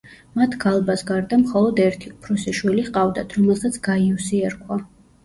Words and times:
მათ 0.37 0.53
გალბას 0.61 1.03
გარდა 1.09 1.37
მხოლოდ 1.41 1.81
ერთი, 1.83 2.13
უფროსი 2.15 2.53
შვილი 2.61 2.87
ჰყავდათ, 2.87 3.37
რომელსაც 3.41 3.77
გაიუსი 3.89 4.41
ერქვა. 4.49 4.79